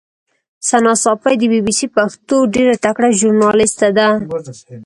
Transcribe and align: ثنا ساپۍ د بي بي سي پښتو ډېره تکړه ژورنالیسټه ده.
ثنا 0.67 0.93
ساپۍ 1.03 1.35
د 1.39 1.43
بي 1.51 1.59
بي 1.65 1.73
سي 1.79 1.87
پښتو 1.95 2.37
ډېره 2.55 2.75
تکړه 2.85 3.09
ژورنالیسټه 3.19 3.89
ده. 3.97 4.07